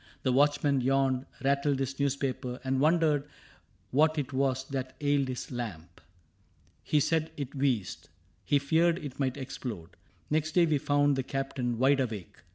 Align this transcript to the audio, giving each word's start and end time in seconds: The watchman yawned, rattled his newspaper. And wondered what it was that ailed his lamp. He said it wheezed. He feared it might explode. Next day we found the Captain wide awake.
The 0.23 0.31
watchman 0.31 0.81
yawned, 0.81 1.27
rattled 1.43 1.77
his 1.77 1.99
newspaper. 1.99 2.59
And 2.63 2.79
wondered 2.79 3.29
what 3.91 4.17
it 4.17 4.33
was 4.33 4.67
that 4.69 4.95
ailed 4.99 5.27
his 5.27 5.51
lamp. 5.51 6.01
He 6.83 6.99
said 6.99 7.29
it 7.37 7.53
wheezed. 7.53 8.09
He 8.43 8.57
feared 8.57 8.97
it 8.97 9.19
might 9.19 9.37
explode. 9.37 9.91
Next 10.31 10.53
day 10.53 10.65
we 10.65 10.79
found 10.79 11.15
the 11.17 11.21
Captain 11.21 11.77
wide 11.77 11.99
awake. 11.99 12.37